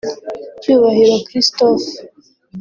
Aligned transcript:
Cyubahiro 0.61 1.15
Christophe 1.27 1.89